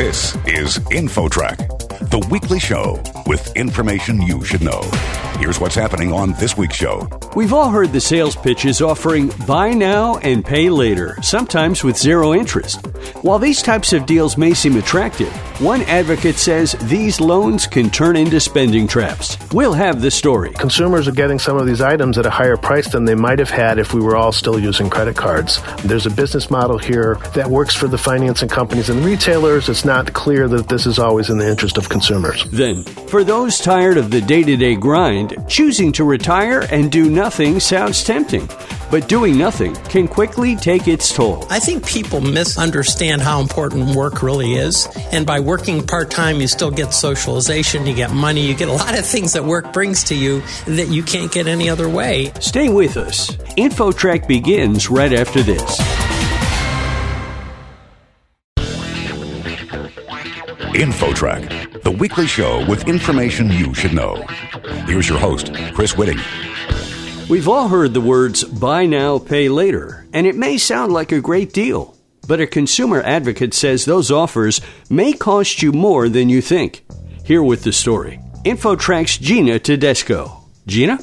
[0.00, 4.80] This is InfoTrack, the weekly show with information you should know.
[5.38, 7.08] Here's what's happening on this week's show.
[7.36, 12.34] We've all heard the sales pitches offering buy now and pay later, sometimes with zero
[12.34, 12.84] interest.
[13.22, 18.16] While these types of deals may seem attractive, one advocate says these loans can turn
[18.16, 19.36] into spending traps.
[19.52, 20.52] We'll have the story.
[20.52, 23.50] Consumers are getting some of these items at a higher price than they might have
[23.50, 25.60] had if we were all still using credit cards.
[25.84, 29.68] There's a business model here that works for the financing companies and retailers.
[29.68, 32.44] It's not clear that this is always in the interest of consumers.
[32.50, 37.10] Then, for those tired of the day to day grind, choosing to retire and do
[37.10, 38.48] nothing sounds tempting.
[38.90, 41.46] But doing nothing can quickly take its toll.
[41.48, 44.88] I think people misunderstand how important work really is.
[45.12, 48.72] And by working part time, you still get socialization, you get money, you get a
[48.72, 52.32] lot of things that work brings to you that you can't get any other way.
[52.40, 53.30] Stay with us.
[53.56, 55.89] InfoTrack begins right after this.
[60.80, 64.14] InfoTrack, the weekly show with information you should know.
[64.86, 66.18] Here's your host, Chris Whitting.
[67.28, 71.20] We've all heard the words buy now, pay later, and it may sound like a
[71.20, 71.98] great deal.
[72.26, 76.82] But a consumer advocate says those offers may cost you more than you think.
[77.26, 80.44] Here with the story InfoTrack's Gina Tedesco.
[80.66, 80.96] Gina?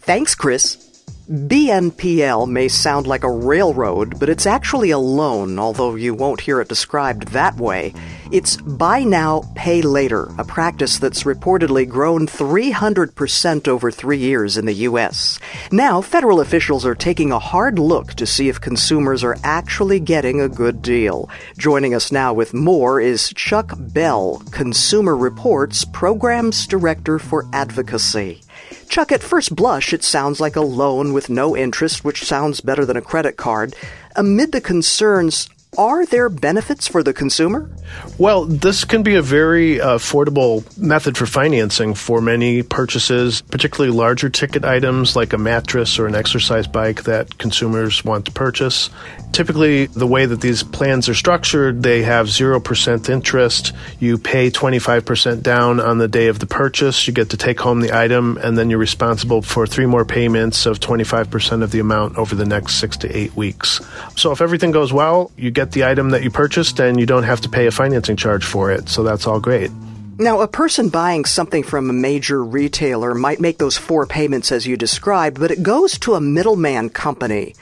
[0.00, 0.87] Thanks, Chris.
[1.28, 6.58] BNPL may sound like a railroad, but it's actually a loan, although you won't hear
[6.58, 7.92] it described that way.
[8.32, 14.64] It's buy now, pay later, a practice that's reportedly grown 300% over three years in
[14.64, 15.38] the U.S.
[15.70, 20.40] Now, federal officials are taking a hard look to see if consumers are actually getting
[20.40, 21.28] a good deal.
[21.58, 28.40] Joining us now with more is Chuck Bell, Consumer Reports Programs Director for Advocacy.
[28.88, 32.84] Chuck, at first blush, it sounds like a loan with no interest, which sounds better
[32.84, 33.74] than a credit card.
[34.16, 37.70] Amid the concerns, are there benefits for the consumer?
[38.16, 43.94] Well, this can be a very uh, affordable method for financing for many purchases, particularly
[43.94, 48.90] larger ticket items like a mattress or an exercise bike that consumers want to purchase.
[49.32, 53.72] Typically, the way that these plans are structured, they have 0% interest.
[54.00, 57.06] You pay 25% down on the day of the purchase.
[57.06, 60.66] You get to take home the item, and then you're responsible for three more payments
[60.66, 63.80] of 25% of the amount over the next six to eight weeks.
[64.16, 67.24] So if everything goes well, you get the item that you purchased and you don't
[67.24, 68.88] have to pay a financing charge for it.
[68.88, 69.72] So that's all great.
[70.20, 74.66] Now, a person buying something from a major retailer might make those four payments as
[74.66, 77.54] you described, but it goes to a middleman company.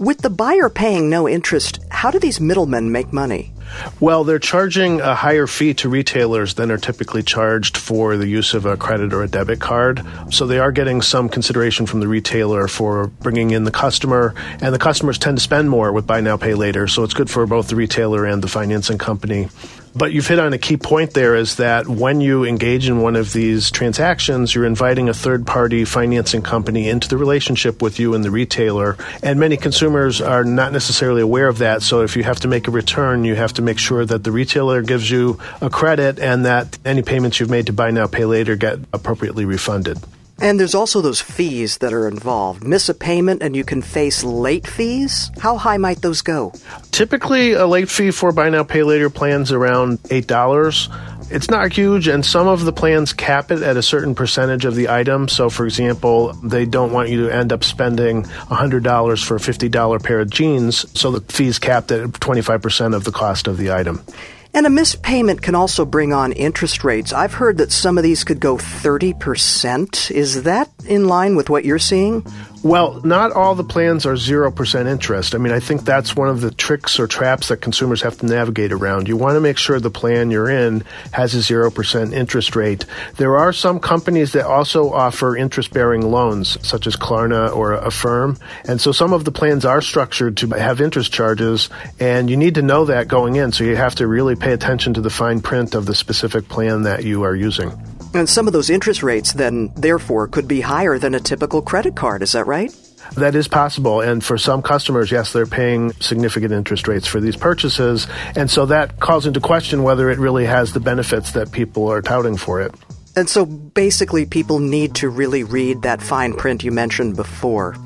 [0.00, 3.52] With the buyer paying no interest, how do these middlemen make money?
[4.00, 8.54] Well, they're charging a higher fee to retailers than are typically charged for the use
[8.54, 10.02] of a credit or a debit card.
[10.30, 14.74] So they are getting some consideration from the retailer for bringing in the customer, and
[14.74, 16.88] the customers tend to spend more with buy now, pay later.
[16.88, 19.50] So it's good for both the retailer and the financing company.
[19.94, 23.16] But you've hit on a key point there is that when you engage in one
[23.16, 28.14] of these transactions, you're inviting a third party financing company into the relationship with you
[28.14, 28.96] and the retailer.
[29.22, 31.82] And many consumers are not necessarily aware of that.
[31.82, 34.30] So if you have to make a return, you have to make sure that the
[34.30, 38.24] retailer gives you a credit and that any payments you've made to buy now, pay
[38.24, 39.98] later get appropriately refunded.
[40.40, 42.64] And there's also those fees that are involved.
[42.64, 45.30] Miss a payment and you can face late fees?
[45.38, 46.52] How high might those go?
[46.92, 51.30] Typically, a late fee for buy now, pay later plans around $8.
[51.30, 54.74] It's not huge, and some of the plans cap it at a certain percentage of
[54.74, 55.28] the item.
[55.28, 60.02] So, for example, they don't want you to end up spending $100 for a $50
[60.02, 64.04] pair of jeans, so the fee's capped at 25% of the cost of the item.
[64.52, 67.12] And a missed payment can also bring on interest rates.
[67.12, 70.10] I've heard that some of these could go 30%.
[70.10, 72.26] Is that in line with what you're seeing?
[72.62, 75.34] Well, not all the plans are 0% interest.
[75.34, 78.26] I mean, I think that's one of the tricks or traps that consumers have to
[78.26, 79.08] navigate around.
[79.08, 82.84] You want to make sure the plan you're in has a 0% interest rate.
[83.16, 88.36] There are some companies that also offer interest bearing loans, such as Klarna or Affirm.
[88.66, 92.56] And so some of the plans are structured to have interest charges, and you need
[92.56, 93.52] to know that going in.
[93.52, 96.82] So you have to really pay attention to the fine print of the specific plan
[96.82, 97.72] that you are using.
[98.12, 101.94] And some of those interest rates then, therefore, could be higher than a typical credit
[101.94, 102.22] card.
[102.22, 102.74] Is that right?
[103.16, 104.00] That is possible.
[104.00, 108.06] And for some customers, yes, they're paying significant interest rates for these purchases.
[108.36, 112.02] And so that calls into question whether it really has the benefits that people are
[112.02, 112.74] touting for it.
[113.20, 117.76] And so basically, people need to really read that fine print you mentioned before.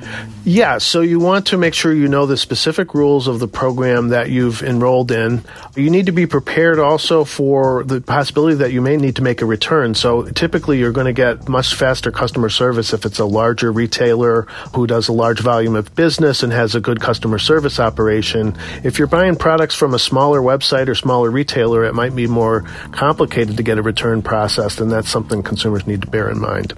[0.45, 4.11] Yeah, so you want to make sure you know the specific rules of the program
[4.11, 5.43] that you've enrolled in.
[5.75, 9.43] You need to be prepared also for the possibility that you may need to make
[9.43, 9.97] a return.
[9.97, 14.43] So typically, you're going to get much faster customer service if it's a larger retailer
[14.73, 18.57] who does a large volume of business and has a good customer service operation.
[18.85, 22.61] If you're buying products from a smaller website or smaller retailer, it might be more
[22.93, 26.75] complicated to get a return processed, and that's something consumers need to bear in mind.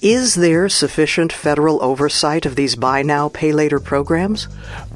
[0.00, 4.46] Is there sufficient federal oversight of these buy now, pay later programs?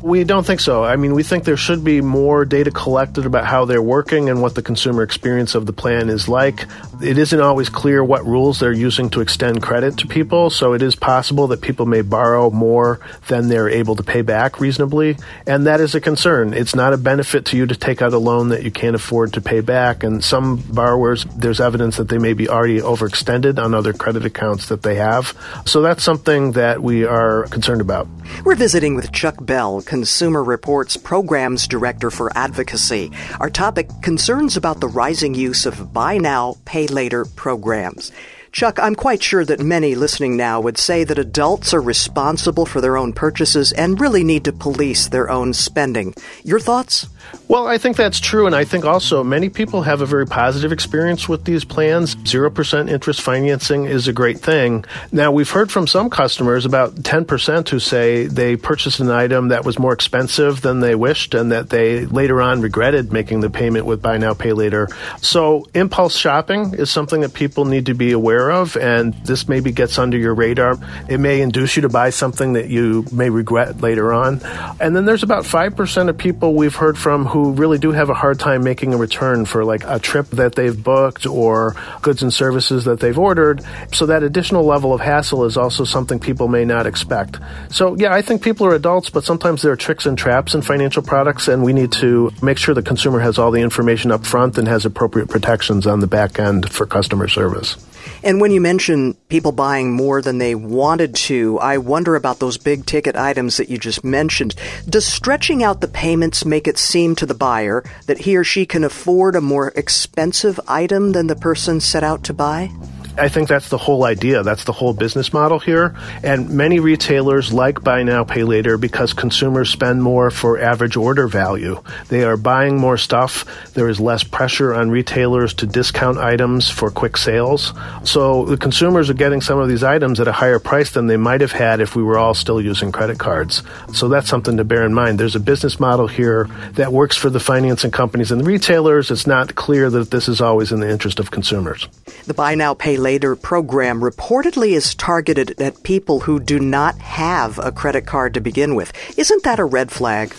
[0.01, 0.85] We don't think so.
[0.85, 4.41] I mean, we think there should be more data collected about how they're working and
[4.41, 6.67] what the consumer experience of the plan is like.
[7.03, 10.83] It isn't always clear what rules they're using to extend credit to people, so it
[10.83, 15.67] is possible that people may borrow more than they're able to pay back reasonably, and
[15.67, 16.55] that is a concern.
[16.55, 19.33] It's not a benefit to you to take out a loan that you can't afford
[19.33, 23.75] to pay back, and some borrowers, there's evidence that they may be already overextended on
[23.75, 25.37] other credit accounts that they have.
[25.67, 28.07] So that's something that we are concerned about.
[28.45, 33.11] We're visiting with Chuck Bell, Consumer Reports Programs Director for Advocacy.
[33.41, 38.13] Our topic concerns about the rising use of buy now, pay later programs.
[38.53, 42.83] Chuck, I'm quite sure that many listening now would say that adults are responsible for
[42.83, 46.15] their own purchases and really need to police their own spending.
[46.45, 47.07] Your thoughts?
[47.49, 50.73] Well, I think that's true, and I think also many people have a very positive
[50.73, 52.15] experience with these plans.
[52.17, 54.87] 0% interest financing is a great thing.
[55.11, 59.67] Now, we've heard from some customers, about 10%, who say they purchased an item that
[59.67, 63.85] was more expensive than they wished and that they later on regretted making the payment
[63.85, 64.89] with Buy Now, Pay Later.
[65.21, 69.73] So, impulse shopping is something that people need to be aware of, and this maybe
[69.73, 70.79] gets under your radar.
[71.07, 74.41] It may induce you to buy something that you may regret later on.
[74.81, 78.15] And then there's about 5% of people we've heard from who really do have a
[78.15, 82.33] hard time making a return for like a trip that they've booked or goods and
[82.33, 83.63] services that they've ordered.
[83.93, 87.39] So that additional level of hassle is also something people may not expect.
[87.71, 90.63] So yeah, I think people are adults, but sometimes there are tricks and traps in
[90.63, 94.25] financial products and we need to make sure the consumer has all the information up
[94.27, 97.77] front and has appropriate protections on the back end for customer service.
[98.25, 102.57] And when you mention people buying more than they wanted to, I wonder about those
[102.57, 104.55] big ticket items that you just mentioned.
[104.89, 108.65] Does stretching out the payments make it seem to the buyer that he or she
[108.65, 112.71] can afford a more expensive item than the person set out to buy?
[113.19, 114.43] I think that's the whole idea.
[114.43, 115.95] That's the whole business model here.
[116.23, 121.29] And many retailers like buy now, pay later because consumers spend more for average order
[121.29, 121.83] value.
[122.09, 123.45] They are buying more stuff.
[123.75, 127.73] There is less pressure on retailers to discount items for quick sales.
[128.05, 131.19] So the consumers are getting some of these items at a higher price than they
[131.19, 133.63] might have had if we were all still using credit cards.
[133.93, 135.21] So that's something to bear in mind.
[135.21, 139.11] There's a business model here that works for the financing companies and the retailers.
[139.11, 141.89] It's not clear that this is always in the interest of consumers.
[142.25, 147.59] The buy now, pay later program reportedly is targeted at people who do not have
[147.59, 148.93] a credit card to begin with.
[149.19, 150.33] Isn't that a red flag?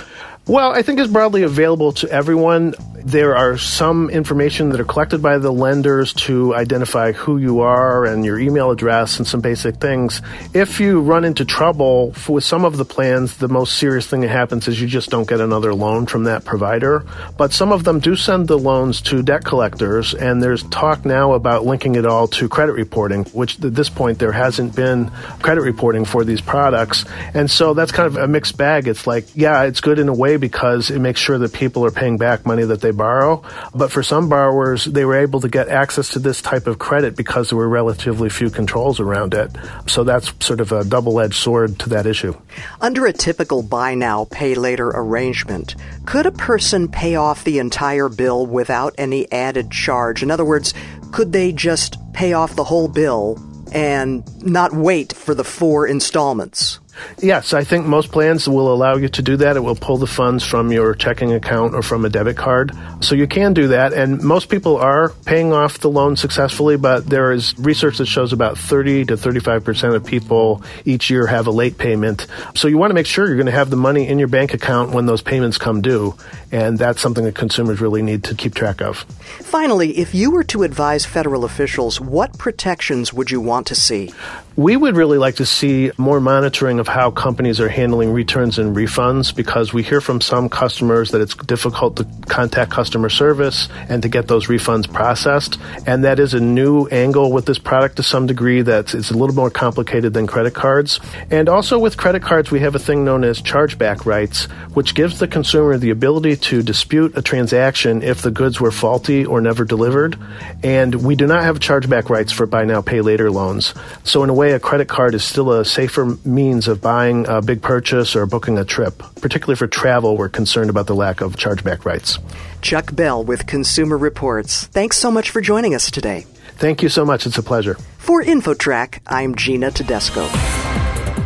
[0.46, 2.74] Well, I think it's broadly available to everyone.
[3.06, 8.06] There are some information that are collected by the lenders to identify who you are
[8.06, 10.22] and your email address and some basic things.
[10.54, 14.30] If you run into trouble with some of the plans, the most serious thing that
[14.30, 17.06] happens is you just don't get another loan from that provider.
[17.38, 21.34] But some of them do send the loans to debt collectors, and there's talk now
[21.34, 25.10] about linking it all to credit reporting, which at this point there hasn't been
[25.42, 27.04] credit reporting for these products.
[27.34, 28.88] And so that's kind of a mixed bag.
[28.88, 31.92] It's like, yeah, it's good in a way because it makes sure that people are
[31.92, 33.44] paying back money that they borrow.
[33.74, 37.16] But for some borrowers, they were able to get access to this type of credit
[37.16, 39.52] because there were relatively few controls around it.
[39.88, 42.36] So that's sort of a double edged sword to that issue.
[42.82, 45.76] Under a typical buy now, pay later arrangement,
[46.06, 50.24] could a person pay off the entire bill without any added charge?
[50.24, 50.74] In other words,
[51.12, 53.38] could they just pay off the whole bill
[53.72, 56.80] and not wait for the four installments?
[57.22, 59.56] Yes, I think most plans will allow you to do that.
[59.56, 62.72] It will pull the funds from your checking account or from a debit card.
[63.02, 63.94] So you can do that.
[63.94, 68.34] And most people are paying off the loan successfully, but there is research that shows
[68.34, 72.28] about 30 to 35% of people each year have a late payment.
[72.56, 74.54] So you want to make sure you're going to have the money in your bank
[74.54, 76.16] account when those payments come due.
[76.52, 78.98] And that's something that consumers really need to keep track of.
[79.42, 84.14] Finally, if you were to advise federal officials, what protections would you want to see?
[84.56, 88.76] We would really like to see more monitoring of how companies are handling returns and
[88.76, 94.04] refunds because we hear from some customers that it's difficult to contact customer service and
[94.04, 95.58] to get those refunds processed.
[95.88, 99.18] And that is a new angle with this product to some degree that it's a
[99.18, 101.00] little more complicated than credit cards.
[101.32, 104.44] And also with credit cards, we have a thing known as chargeback rights,
[104.76, 109.26] which gives the consumer the ability to dispute a transaction if the goods were faulty
[109.26, 110.16] or never delivered.
[110.62, 113.74] And we do not have chargeback rights for buy now, pay later loans.
[114.04, 117.26] So in a way, way, a credit card is still a safer means of buying
[117.30, 119.02] a big purchase or booking a trip.
[119.22, 122.20] Particularly for travel, we're concerned about the lack of chargeback rights.
[122.62, 124.66] Chuck Bell with Consumer Reports.
[124.68, 126.26] Thanks so much for joining us today.
[126.58, 127.26] Thank you so much.
[127.26, 127.76] It's a pleasure.
[128.00, 130.24] For InfoTrack, I'm Gina Tedesco.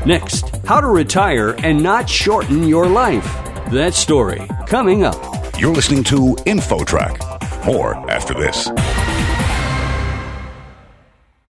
[0.05, 3.25] Next, how to retire and not shorten your life.
[3.71, 5.59] That story coming up.
[5.59, 7.65] You're listening to InfoTrack.
[7.65, 8.69] More after this.